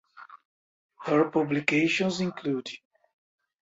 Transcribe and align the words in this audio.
Her 1.05 1.29
publications 1.29 2.21
include 2.21 2.67